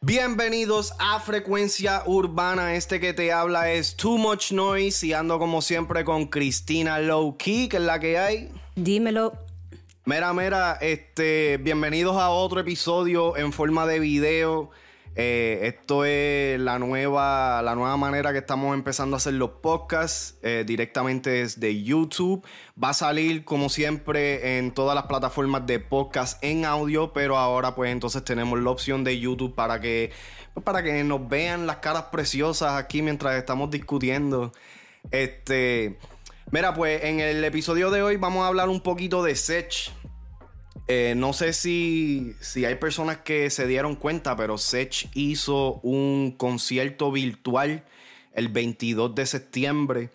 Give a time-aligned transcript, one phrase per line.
[0.00, 2.74] Bienvenidos a Frecuencia Urbana.
[2.74, 7.36] Este que te habla es Too Much Noise y ando como siempre con Cristina Low
[7.36, 8.50] Key, que es la que hay.
[8.74, 9.32] Dímelo.
[10.04, 14.70] Mera, mera, este, bienvenidos a otro episodio en forma de video.
[15.14, 20.38] Eh, esto es la nueva, la nueva manera que estamos empezando a hacer los podcasts
[20.42, 22.44] eh, directamente desde YouTube.
[22.82, 27.74] Va a salir como siempre en todas las plataformas de podcast en audio, pero ahora
[27.74, 30.12] pues entonces tenemos la opción de YouTube para que,
[30.54, 34.52] pues, para que nos vean las caras preciosas aquí mientras estamos discutiendo.
[35.10, 35.98] Este,
[36.50, 39.92] mira, pues en el episodio de hoy vamos a hablar un poquito de Sech.
[40.88, 46.34] Eh, no sé si, si hay personas que se dieron cuenta, pero Sech hizo un
[46.36, 47.84] concierto virtual
[48.32, 50.10] el 22 de septiembre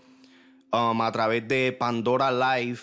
[0.73, 2.81] um, a través de Pandora Live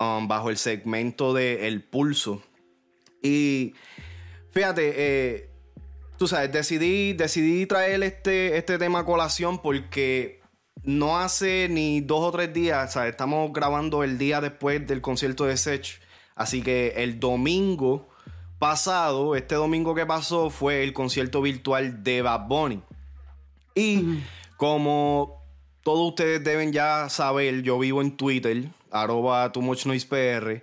[0.00, 2.42] um, bajo el segmento de El Pulso.
[3.22, 3.74] Y
[4.50, 5.50] fíjate, eh,
[6.18, 10.40] tú sabes, decidí, decidí traer este, este tema a colación porque
[10.82, 15.44] no hace ni dos o tres días, o estamos grabando el día después del concierto
[15.44, 16.00] de Sech
[16.40, 18.08] Así que el domingo
[18.58, 22.82] pasado, este domingo que pasó, fue el concierto virtual de Bad Bunny.
[23.74, 24.20] Y
[24.56, 25.44] como
[25.82, 30.62] todos ustedes deben ya saber, yo vivo en Twitter, arroba too much noise PR.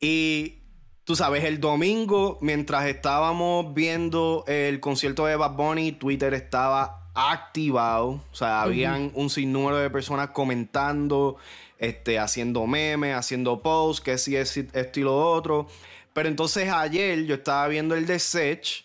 [0.00, 0.62] Y
[1.04, 8.20] tú sabes, el domingo, mientras estábamos viendo el concierto de Bad Bunny, Twitter estaba activado.
[8.30, 11.36] O sea, habían un sinnúmero de personas comentando
[11.78, 15.68] este, haciendo memes, haciendo posts, que si es esto y lo otro.
[16.12, 18.84] Pero entonces ayer yo estaba viendo el de Sech,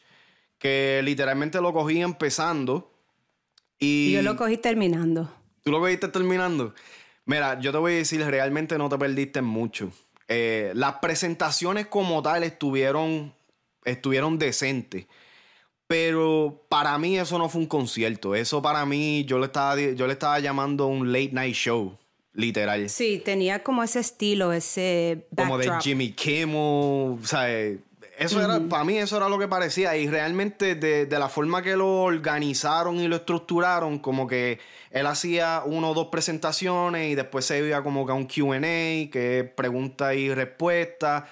[0.58, 2.92] que literalmente lo cogí empezando.
[3.80, 5.32] Y, yo lo cogí terminando.
[5.64, 6.74] ¿Tú lo cogiste terminando?
[7.26, 9.92] Mira, yo te voy a decir, realmente no te perdiste mucho.
[10.28, 13.34] Eh, las presentaciones como tal estuvieron,
[13.86, 15.06] estuvieron decentes.
[15.90, 18.36] Pero para mí eso no fue un concierto.
[18.36, 21.98] Eso para mí yo le estaba, yo le estaba llamando un late night show
[22.32, 22.88] literal.
[22.92, 27.50] Sí, tenía como ese estilo, ese Como de Jimmy Kimmel, o sea,
[28.20, 31.76] eso era, para mí eso era lo que parecía y realmente de, la forma que
[31.76, 34.60] lo organizaron y lo estructuraron, como que
[34.92, 39.10] él hacía uno o dos presentaciones y después se iba como que a un Q&A,
[39.10, 41.28] que pregunta y respuesta.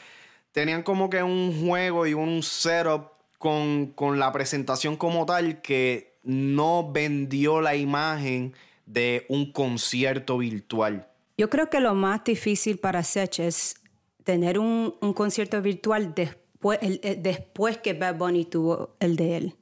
[0.51, 6.17] Tenían como que un juego y un setup con, con la presentación como tal que
[6.23, 8.53] no vendió la imagen
[8.85, 11.07] de un concierto virtual?
[11.37, 13.75] Yo creo que lo más difícil para Sech es
[14.23, 16.79] tener un, concierto virtual después,
[17.19, 19.55] después que Bad Bunny tuvo el de él.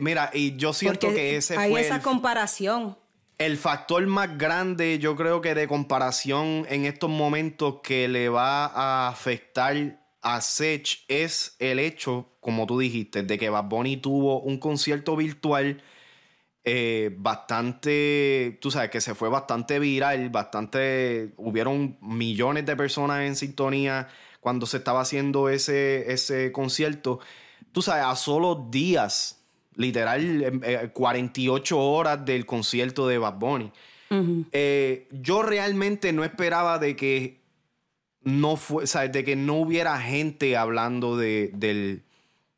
[0.00, 1.80] mira, y yo siento que ese hay fue.
[1.80, 2.96] esa comparación.
[3.36, 8.66] El factor más grande, yo creo que de comparación en estos momentos que le va
[8.66, 14.40] a afectar a Sech es el hecho, como tú dijiste, de que Bad Bunny tuvo
[14.40, 15.82] un concierto virtual
[16.64, 23.36] eh, bastante, tú sabes, que se fue bastante viral, bastante, hubieron millones de personas en
[23.36, 24.08] sintonía
[24.40, 27.20] cuando se estaba haciendo ese, ese concierto.
[27.72, 29.44] Tú sabes, a solo días,
[29.74, 33.72] literal, 48 em, eh, horas del concierto de Bad Bunny.
[34.52, 37.42] Eh, yo realmente no esperaba de que
[38.22, 42.04] no fue, de que no hubiera gente hablando de, del,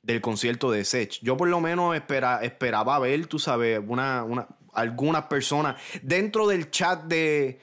[0.03, 1.19] del concierto de Sech.
[1.22, 6.71] Yo por lo menos espera, esperaba ver, tú sabes, una, una, algunas personas dentro del
[6.71, 7.61] chat de,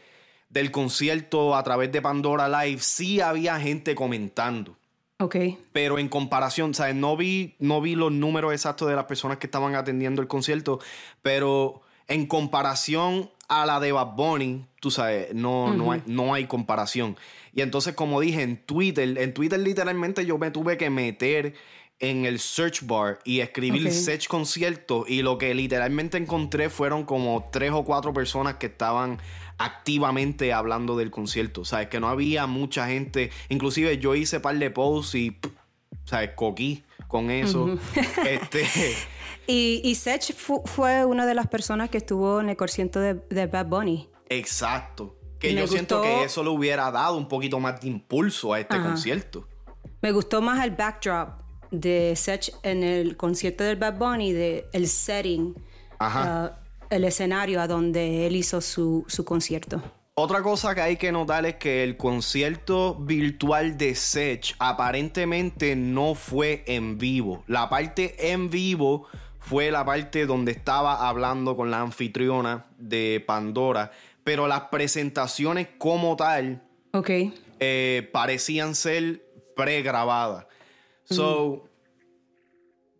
[0.49, 4.77] del concierto a través de Pandora Live, sí había gente comentando.
[5.19, 5.35] Ok.
[5.71, 6.95] Pero en comparación, ¿sabes?
[6.95, 10.79] No vi, no vi los números exactos de las personas que estaban atendiendo el concierto,
[11.23, 16.45] pero en comparación a la de Bad Bunny, tú sabes, no, no, hay, no hay
[16.45, 17.17] comparación.
[17.53, 21.55] Y entonces, como dije, en Twitter, en Twitter literalmente yo me tuve que meter
[21.99, 27.49] en el search bar y escribir search concierto y lo que literalmente encontré fueron como
[27.51, 29.19] tres o cuatro personas que estaban
[29.57, 31.65] activamente hablando del concierto.
[31.65, 33.31] Sabes que no había mucha gente.
[33.49, 35.37] Inclusive yo hice par de posts y
[36.05, 37.77] sabes coquí con eso.
[38.29, 38.67] este
[39.47, 43.65] y, y Sech fue una de las personas que estuvo en el concierto de, Bad
[43.65, 44.07] Bunny.
[44.29, 45.15] Exacto.
[45.39, 48.79] Que yo siento que eso le hubiera dado un poquito más de impulso a este
[48.81, 49.47] concierto.
[50.01, 54.87] Me gustó más el backdrop de Sech en el concierto del Bad Bunny, de el
[54.87, 55.55] setting,
[55.99, 56.49] uh,
[56.89, 59.81] el escenario a donde él hizo su, concierto.
[60.13, 66.15] Otra cosa que hay que notar es que el concierto virtual de Sech aparentemente no
[66.15, 67.43] fue en vivo.
[67.47, 69.05] La parte en vivo
[69.39, 73.91] fue la parte donde estaba hablando con la anfitriona de Pandora,
[74.23, 77.33] pero las presentaciones como tal okay.
[77.59, 79.23] Eh, parecían ser
[79.55, 80.47] pregrabadas.
[81.09, 81.69] So,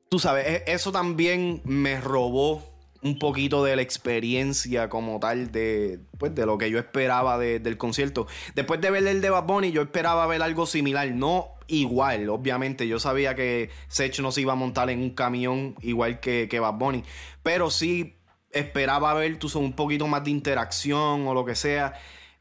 [0.09, 2.63] tú sabes, e, eso también me robó
[3.01, 7.77] un poquito de la experiencia como tal de, pues, de lo que yo esperaba del
[7.77, 8.27] concierto.
[8.55, 12.87] Después de ver el de Bad Bunny, yo esperaba ver algo similar, no igual, obviamente.
[12.87, 16.59] Yo sabía que Sech no se iba a montar en un camión igual que, que
[16.59, 17.03] Bad Bunny,
[17.43, 18.17] pero sí
[18.51, 21.93] esperaba ver tú, un poquito más de interacción o lo que sea.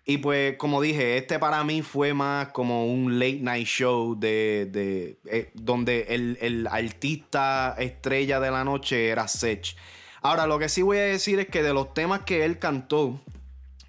[0.08, 4.68] Y pues, como dije, este para mí fue más como un late night show de,
[4.70, 9.76] de eh, donde el, el, artista estrella de la noche era Sech.
[10.22, 13.20] Ahora, lo que sí voy a decir es que de los temas que él cantó,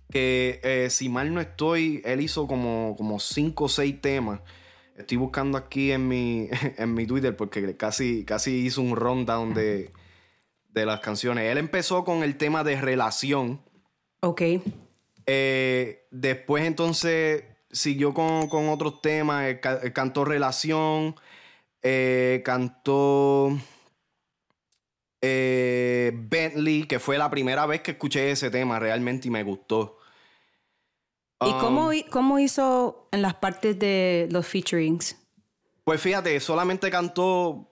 [0.09, 4.39] que eh, si mal no estoy, él hizo como, como cinco o seis temas.
[4.95, 9.91] Estoy buscando aquí en mi, en mi Twitter porque casi, casi hizo un rundown de,
[10.69, 11.51] de las canciones.
[11.51, 13.61] Él empezó con el tema de relación.
[14.21, 14.41] Ok.
[15.27, 19.57] Eh, después entonces siguió con, otros temas,
[19.93, 21.15] cantó Relación,
[21.83, 23.51] eh, cantó
[25.21, 29.97] eh, Bentley, que fue la primera vez que escuché ese tema realmente y me gustó.
[31.45, 35.17] ¿Y cómo, um, cómo hizo en las partes de los featurings?
[35.83, 37.67] Pues fíjate, solamente cantó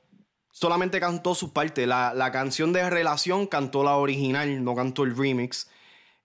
[0.52, 1.88] solamente cantó su parte.
[1.88, 5.70] La, la, canción de Relación cantó la original, no cantó el remix.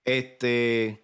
[0.05, 1.03] Este.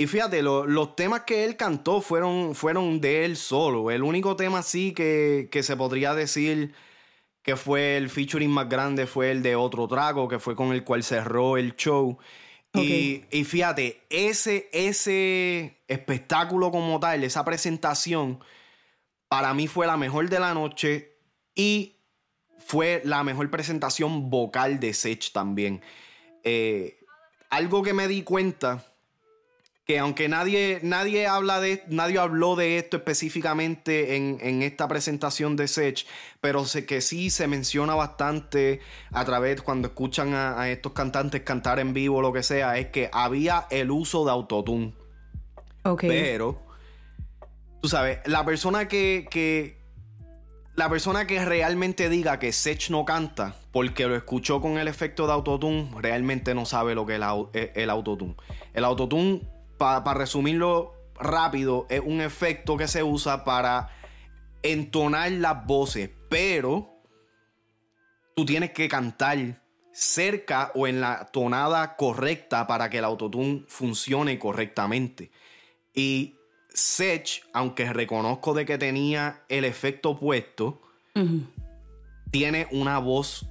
[0.00, 3.90] Y fíjate, los temas que él cantó fueron, fueron de él solo.
[3.90, 6.72] El único tema sí que, que, se podría decir
[7.42, 10.84] que fue el featuring más grande fue el de Otro Trago, que fue con el
[10.84, 12.16] cual cerró el show.
[12.72, 18.40] Y, y, fíjate, ese, ese espectáculo como tal, esa presentación,
[19.28, 21.18] para mí fue la mejor de la noche
[21.54, 21.98] y
[22.56, 25.82] fue la mejor presentación vocal de Sech también.
[26.42, 27.00] Eh,
[27.50, 28.86] algo que me di cuenta
[29.90, 35.66] que aunque nadie, nadie, habla de, nadie habló de esto específicamente en, esta presentación de
[35.66, 36.06] Sech,
[36.40, 38.78] pero sé que sí se menciona bastante
[39.10, 42.86] a través cuando escuchan a, estos cantantes cantar en vivo o lo que sea, es
[42.90, 44.94] que había el uso de autotune.
[45.82, 46.02] Ok.
[46.02, 46.62] Pero,
[47.82, 49.76] tú sabes, la persona que, que
[50.76, 55.26] la persona que realmente diga que Sech no canta porque lo escuchó con el efecto
[55.26, 58.36] de autotune, realmente no sabe lo que es el, el autotune.
[58.72, 59.40] El autotune
[59.80, 63.88] para resumirlo rápido, es un efecto que se usa para
[64.62, 66.90] entonar las voces, pero
[68.36, 69.62] tú tienes que cantar
[69.92, 75.30] cerca o en la tonada correcta para que el autotune funcione correctamente.
[75.94, 76.36] Y
[76.72, 80.80] Sech, aunque reconozco de que tenía el efecto puesto,
[82.30, 83.50] tiene una voz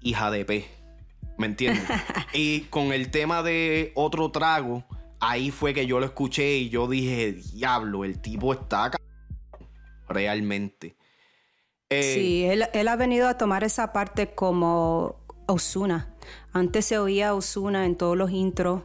[0.00, 0.68] hija de P.
[1.38, 1.84] ¿Me entiendes?
[2.32, 4.84] y con el tema de otro trago,
[5.20, 8.98] ahí fue que yo lo escuché y yo dije, diablo, el tipo está acá
[10.08, 10.96] realmente.
[11.88, 16.14] Eh, sí, él, ha venido a tomar esa parte como Osuna.
[16.52, 18.82] Antes se oía Osuna en todos los intros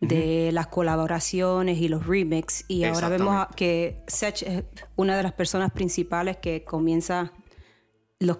[0.00, 4.64] de las colaboraciones y los remix y ahora vemos que Sech es
[4.94, 7.32] una de las personas principales que comienza
[8.20, 8.38] los,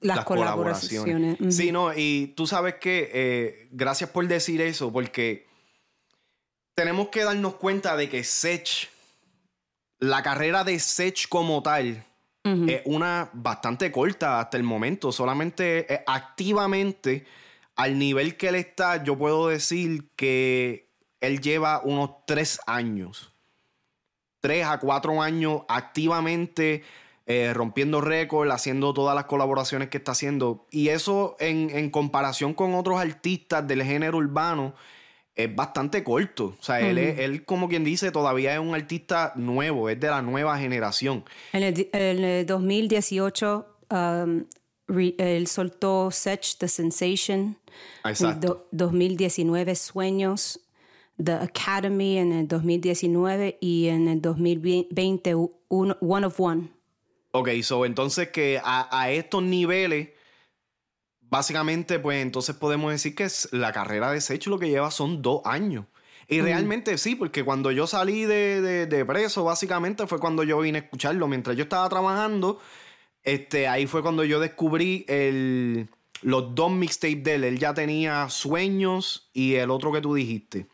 [0.00, 1.38] las, colaboraciones.
[1.54, 5.46] Sí, no, y tú sabes que eh, gracias por decir eso porque
[6.74, 8.90] tenemos que darnos cuenta de que Sech,
[9.98, 12.04] la carrera de Sech como tal,
[12.44, 15.12] es una bastante corta hasta el momento.
[15.12, 17.24] Solamente eh, activamente,
[17.76, 20.88] al nivel que él está, yo puedo decir que
[21.20, 23.32] él lleva unos tres años.
[24.40, 26.82] Tres a cuatro años activamente
[27.26, 30.66] eh, rompiendo récords, haciendo todas las colaboraciones que está haciendo.
[30.72, 34.74] Y eso en, en comparación con otros artistas del género urbano
[35.34, 36.56] es bastante corto.
[36.58, 40.22] O sea, él, él, como quien dice, todavía es un artista nuevo, es de la
[40.22, 41.24] nueva generación.
[41.52, 44.44] En el, 2018, um,
[45.18, 47.56] él soltó Such the Sensation.
[48.04, 48.68] Exacto.
[48.72, 50.60] 2019, Sueños.
[51.22, 55.34] The Academy en el 2019 y en el 2020,
[55.68, 56.70] One of One.
[57.32, 60.08] Ok, so entonces que a, a estos niveles
[61.32, 65.40] Básicamente, pues entonces podemos decir que la carrera de Sech lo que lleva son dos
[65.46, 65.86] años.
[66.28, 70.82] Y realmente sí, porque cuando yo salí de, preso, básicamente fue cuando yo vine a
[70.82, 71.26] escucharlo.
[71.28, 72.60] Mientras yo estaba trabajando,
[73.22, 75.88] este, ahí fue cuando yo descubrí el,
[76.20, 77.44] los dos mixtapes de él.
[77.44, 80.66] Él ya tenía Sueños y el otro que tú dijiste.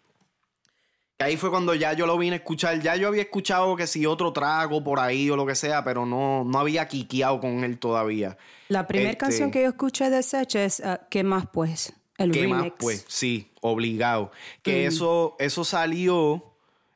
[1.21, 2.81] Ahí fue cuando ya yo lo vine a escuchar.
[2.81, 6.07] Ya yo había escuchado que si otro trago por ahí o lo que sea, pero
[6.07, 8.39] no, no había quiqueado con él todavía.
[8.69, 11.93] La primera este, canción que yo escuché de Sech es uh, ¿Qué más pues?
[12.19, 13.05] El ¿Qué más pues?
[13.09, 14.31] Sí, obligado.
[14.63, 14.89] Que mm.
[14.89, 16.45] eso, eso salió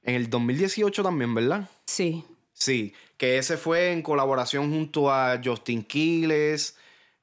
[0.05, 1.69] en el 2018 también, ¿verdad?
[1.87, 2.25] Sí.
[2.53, 6.77] Sí, que ese fue en colaboración junto a Justin Quiles,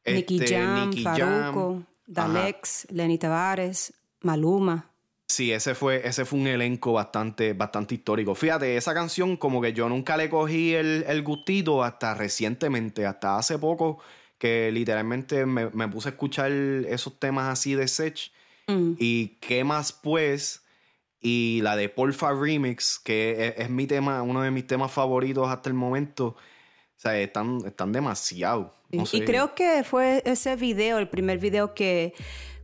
[0.05, 4.88] Nicky este, Jam, Faruco, Dalex, Lenny Tavares, Maluma.
[5.29, 8.33] Sí, ese fue, ese fue un elenco bastante, bastante histórico.
[8.33, 13.59] Fíjate, esa canción como que yo nunca le cogí el, gustito hasta recientemente, hasta hace
[13.59, 13.99] poco,
[14.39, 18.31] que literalmente me, puse a escuchar esos temas así de Sech.
[18.65, 18.93] Mm.
[18.97, 20.63] Y qué más pues,
[21.21, 25.69] y la de Porfa Remix, que es, mi tema, uno de mis temas favoritos hasta
[25.69, 26.25] el momento.
[26.29, 28.73] O sea, están, están demasiado.
[28.89, 32.15] Y creo que fue ese video, el primer video que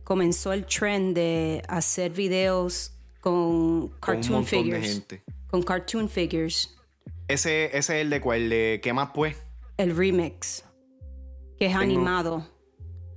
[0.06, 5.02] comenzó el trend de hacer videos con cartoon figures.
[5.48, 6.76] Con cartoon figures.
[7.26, 9.36] Ese, ese es el de cuál, de qué más pues.
[9.76, 10.64] El remix.
[11.58, 12.46] Que es animado.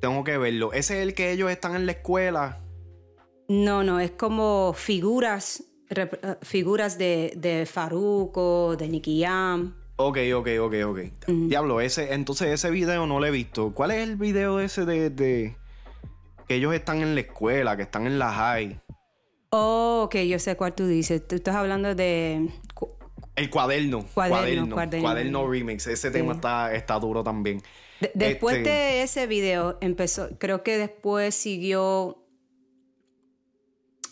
[0.01, 0.73] Tengo que verlo.
[0.73, 2.59] Ese es el que ellos están en la escuela.
[3.47, 6.09] No, no, es como figuras, eh,
[6.41, 9.75] figuras de, de Faruco, de Nicky Jam.
[9.97, 10.99] Ok, ok, ok, ok.
[11.27, 13.73] Diablo, ese, entonces ese video no lo he visto.
[13.75, 15.55] ¿Cuál es el video ese de,
[16.49, 18.81] que ellos están en la escuela, que están en la high?
[19.51, 21.25] Oh, ok, yo sé cuál tú dices.
[21.27, 22.49] Tú estás hablando de...
[23.35, 24.03] El cuaderno.
[24.15, 25.03] Cuaderno, cuaderno.
[25.03, 25.85] Cuaderno, remix.
[25.85, 27.61] Ese tema está, está duro también.
[28.15, 32.17] después este de ese video empezó, creo que después siguió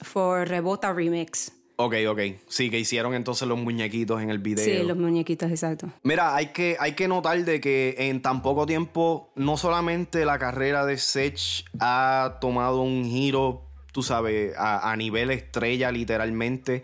[0.04, 1.52] For Rebota Remix.
[1.80, 2.20] Ok, ok.
[2.48, 4.66] Sí, que hicieron entonces los muñequitos en el video.
[4.66, 5.92] Sí, los muñequitos, exacto.
[6.02, 10.40] Mira, hay que, hay que notar de que en tan poco tiempo, no solamente la
[10.40, 16.82] carrera de Sech ha tomado un giro, tú sabes, a, nivel estrella literalmente,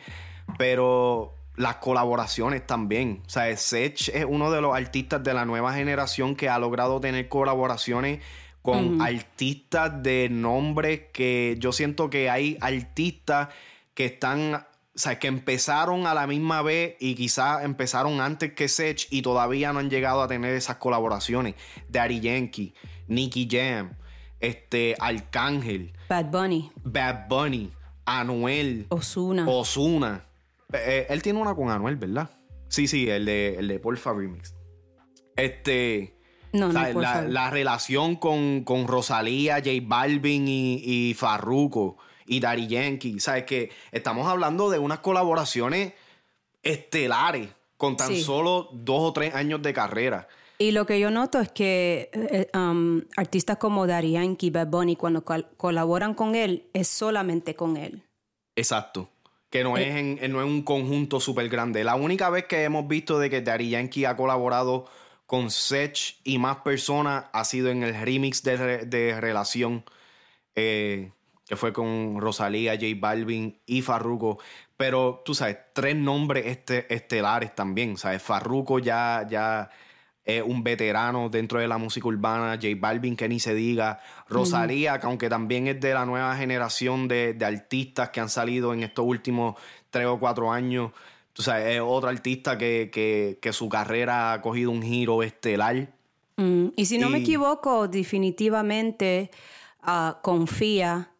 [0.59, 3.23] pero las colaboraciones también.
[3.25, 6.99] O sea, Sech es uno de los artistas de la nueva generación que ha logrado
[6.99, 8.19] tener colaboraciones
[8.61, 13.49] con artistas de nombre que yo siento que hay artistas
[13.93, 18.67] que están o sea, que empezaron a la misma vez y quizás empezaron antes que
[18.67, 21.55] Sech y todavía no han llegado a tener esas colaboraciones.
[21.89, 22.75] Daddy Yankee,
[23.07, 23.95] Nicky Jam,
[24.39, 25.93] este, Arcángel.
[26.09, 26.71] Bad Bunny.
[26.83, 27.71] Bad Bunny,
[28.05, 28.85] Anuel.
[28.89, 29.47] Osuna.
[29.47, 30.25] Osuna.
[30.71, 32.29] Eh, eh, él tiene una con Anuel, ¿verdad?
[32.67, 34.55] Sí, sí, el de, el de Porfa Remix.
[35.35, 36.19] Este.
[36.51, 42.67] No, no, la, la, relación con, con Rosalía, J Balvin y, y Farruko y Daddy
[42.67, 43.19] Yankee.
[43.19, 43.43] ¿Sabes?
[43.43, 45.93] Que estamos hablando de unas colaboraciones
[46.61, 50.27] estelares con tan solo dos o tres años de carrera.
[50.57, 54.95] Y lo que yo noto es que eh, um, artistas como Daddy Yankee, Bad Bunny,
[54.95, 55.25] cuando
[55.57, 58.03] colaboran con él, es solamente con él.
[58.55, 59.09] Exacto.
[59.49, 60.17] Que no, eh.
[60.21, 61.83] es, no es un conjunto súper grande.
[61.83, 64.85] La única vez que hemos visto de que Daddy Yankee ha colaborado
[65.25, 69.83] con Sech y más personas ha sido en el remix de, de Relación.
[70.55, 71.11] Eh,
[71.45, 74.39] que fue con Rosalía, J Balvin y Farruko.
[74.77, 77.97] Pero tú sabes, tres nombres este, estelares también.
[77.97, 78.21] ¿Sabes?
[78.21, 79.69] Farruko ya, ya
[80.23, 82.55] es un veterano dentro de la música urbana.
[82.55, 83.99] J Balvin, que ni se diga.
[84.29, 88.83] Rosalía, que aunque también es de la nueva generación de, artistas que han salido en
[88.83, 89.55] estos últimos
[89.89, 90.91] tres o cuatro años.
[91.33, 95.89] Tú sabes, es otra artista que, su carrera ha cogido un giro estelar.
[96.37, 99.29] Mm, y si no me equivoco, definitivamente
[99.81, 101.12] ah, confía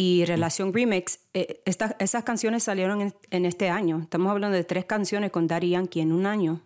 [0.00, 3.98] y Relación Remix, eh, esas canciones salieron en, este año.
[4.00, 6.64] Estamos hablando de tres canciones con Daddy Yankee en un año.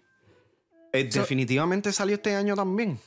[0.92, 2.98] Eh, definitivamente salió este año también.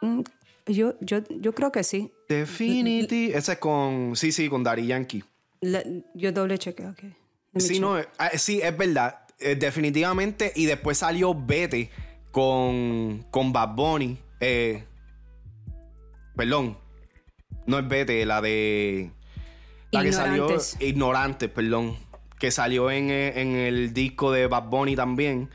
[0.00, 0.20] Mm,
[0.66, 2.12] yo, yo, yo creo que sí.
[2.28, 3.36] Definitivamente.
[3.36, 4.14] Ese es con.
[4.14, 5.24] Sí, sí, con Daddy Yankee.
[6.14, 7.02] yo doble cheque, ok.
[7.56, 9.26] Sí, no, eh, ah, sí, es verdad.
[9.40, 10.52] definitivamente.
[10.54, 11.90] Y después salió Vete
[12.30, 14.16] con, con Bad Bunny.
[16.36, 16.78] perdón.
[17.66, 19.10] No es Vete, la de.
[19.92, 20.48] La que salió.
[20.80, 21.96] Ignorantes, perdón.
[22.38, 25.50] Que salió en, eh, el disco de Bad Bunny también.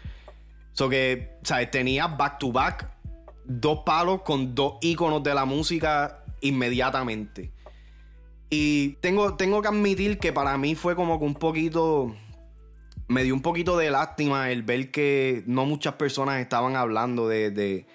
[0.71, 1.71] So que, ¿sabes?
[1.71, 2.89] Tenía back to back
[3.43, 7.51] dos palos con dos íconos de la música inmediatamente.
[8.49, 12.15] Y tengo, tengo que admitir que para mí fue como que un poquito.
[13.07, 17.85] Me dio un poquito de lástima el ver que no muchas personas estaban hablando de,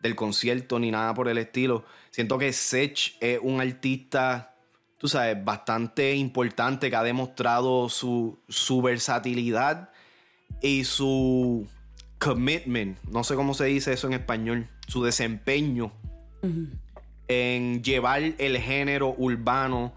[0.00, 1.84] del concierto ni nada por el estilo.
[2.10, 4.57] Siento que Sech es un artista
[4.98, 8.38] tú sabes, bastante importante que ha demostrado su,
[8.82, 9.90] versatilidad
[10.60, 11.66] y su
[12.18, 15.92] commitment, no sé cómo se dice eso en español, su desempeño
[17.28, 19.92] en llevar el género urbano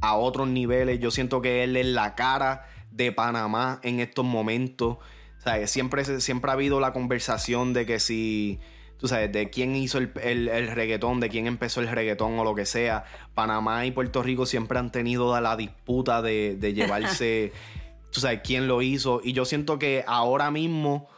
[0.00, 1.00] a otros niveles.
[1.00, 4.98] Yo siento que él es la cara de Panamá en estos momentos.
[5.38, 8.60] O sea, siempre, siempre ha habido la conversación de que si
[8.98, 12.66] tú sabes, de quién hizo el, reggaetón, de quién empezó el reggaetón o lo que
[12.66, 13.04] sea.
[13.34, 17.52] Panamá y Puerto Rico siempre han tenido la disputa de, llevarse,
[18.10, 19.20] tú sabes, quién lo hizo.
[19.22, 21.08] Y yo siento que ahora mismo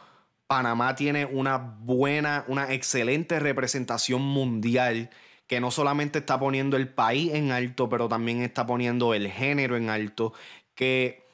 [0.47, 5.09] Panamá tiene una buena, una excelente representación mundial
[5.47, 9.77] que no solamente está poniendo el país en alto, pero también está poniendo el género
[9.77, 10.33] en alto,
[10.75, 11.25] que,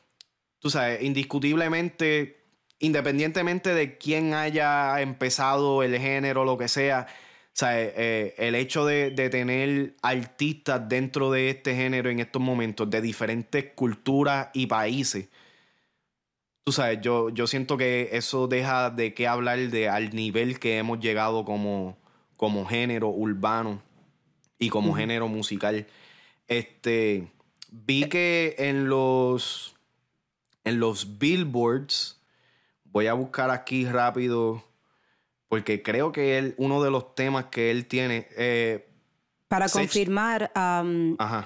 [0.59, 2.42] tú sabes, indiscutiblemente,
[2.83, 7.07] independientemente de quién haya empezado el género, lo que sea,
[7.61, 12.99] eh, el hecho de, de, tener artistas dentro de este género en estos momentos, de
[12.99, 15.29] diferentes culturas y países,
[16.65, 20.77] tú sabes, yo, yo siento que eso deja de qué hablar de al nivel que
[20.77, 21.97] hemos llegado como,
[22.35, 23.81] como género urbano
[24.59, 25.87] y como género musical.
[26.49, 27.31] Este,
[27.71, 29.75] vi que en los,
[30.65, 32.19] en los billboards,
[32.93, 34.63] voy a buscar aquí rápido,
[35.49, 38.27] porque creo que él, uno de los temas que él tiene...
[38.37, 38.87] Eh,
[39.49, 40.51] Para confirmar,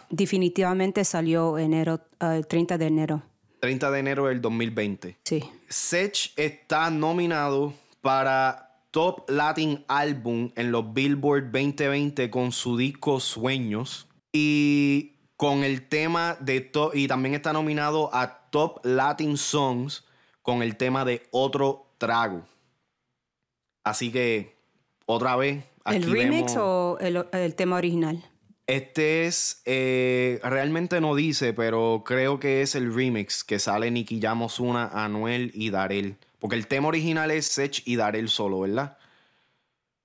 [0.09, 3.23] definitivamente salió enero, el 30 de enero.
[3.61, 5.17] 30 de enero del 2020.
[5.23, 5.43] Sí.
[5.67, 14.07] Sech está nominado para Top Latin Album en los Billboard 2020 con su disco Sueños
[14.31, 20.06] y con el tema de y también está nominado a Top Latin Songs
[20.47, 22.47] con el tema de Otro Trago.
[23.83, 24.55] Así que
[25.05, 28.23] otra vez ¿El remix o el tema original?
[28.65, 34.21] Este es, eh, realmente no dice, pero creo que es el remix que sale Nicky
[34.59, 36.15] Una, Anuel y Darel.
[36.39, 38.97] Porque el tema original es Sech y Darel solo, ¿verdad?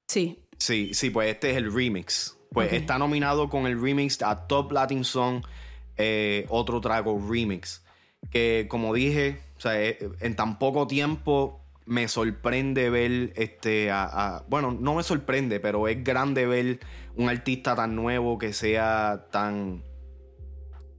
[0.08, 0.40] Sí.
[0.58, 2.36] Sí, sí, pues este es el remix.
[2.50, 5.44] Pues está nominado con el remix a Top Latin Song,
[5.96, 7.81] eh, otro trago remix.
[8.30, 13.90] Que como dije, o sea, eh, en tan poco tiempo me sorprende ver este
[14.46, 16.78] bueno no me sorprende pero es grande ver
[17.16, 19.82] un artista tan nuevo que sea tan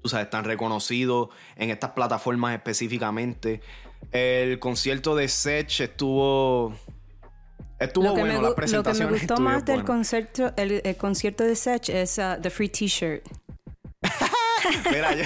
[0.03, 3.61] tú sabes tan reconocido en estas plataformas específicamente.
[4.11, 6.73] El concierto de Sech estuvo
[7.79, 11.89] estuvo bueno la presentación lo que me gustó más del concierto el, concierto de Sech
[11.89, 13.25] es uh, the free t-shirt
[14.91, 15.23] mira, yo,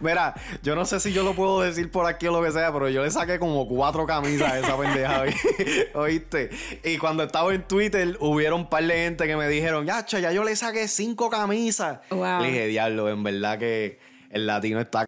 [0.00, 2.72] mira, yo no sé si yo lo puedo decir por aquí o lo que sea,
[2.72, 5.24] pero yo le saqué como cuatro camisas a esa pendeja,
[5.94, 6.50] ¿oíste?
[6.84, 10.32] Y cuando estaba en Twitter, hubieron un par de gente que me dijeron, ya, ya
[10.32, 12.00] yo le saqué cinco camisas.
[12.10, 13.98] Le dije, diablo, en verdad que
[14.30, 15.06] el latino está...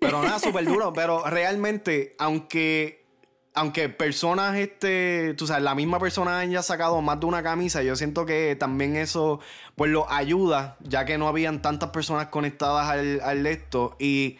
[0.00, 0.92] Pero nada, súper duro.
[0.92, 2.97] Pero realmente, aunque
[3.54, 7.96] aunque personas, este, tú sabes, la misma persona haya sacado más de una camisa, yo
[7.96, 9.40] siento que también eso,
[9.76, 13.96] pues lo ayuda, ya que no habían tantas personas conectadas al, al esto.
[13.98, 14.38] Y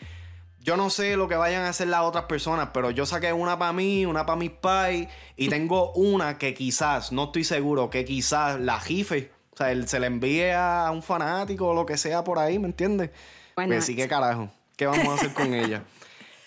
[0.60, 3.58] yo no sé lo que vayan a hacer las otras personas, pero yo saqué una
[3.58, 8.04] para mí, una para mis pais, y tengo una que quizás, no estoy seguro, que
[8.04, 12.22] quizás la jife, o sea, se la envíe a un fanático o lo que sea
[12.22, 13.10] por ahí, ¿me entiendes?
[13.56, 15.82] Bueno, pues sí, que carajo, ¿qué vamos a hacer con ella?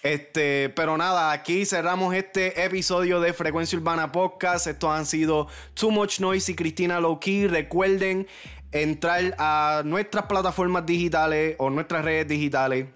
[0.03, 4.65] Este, pero nada, aquí cerramos este episodio de Frecuencia Urbana Podcast.
[4.65, 7.47] Estos han sido Too Much Noise y Cristina Lowkey.
[7.47, 8.27] Recuerden
[8.71, 12.87] entrar a nuestras plataformas digitales o nuestras redes digitales.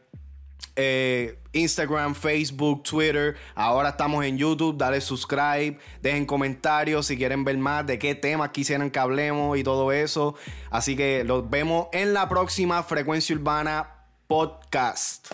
[0.75, 3.35] Eh, Instagram, Facebook, Twitter.
[3.53, 4.75] Ahora estamos en YouTube.
[4.75, 5.77] Dale subscribe.
[6.01, 10.35] Dejen comentarios si quieren ver más de qué temas quisieran que hablemos y todo eso.
[10.71, 13.89] Así que los vemos en la próxima Frecuencia Urbana
[14.27, 15.33] Podcast.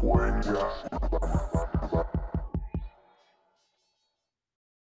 [0.00, 0.87] Poesia.